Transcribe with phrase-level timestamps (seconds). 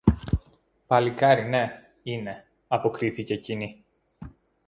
[0.87, 3.83] Παλικάρι ναι, είναι, αποκρίθηκε κείνη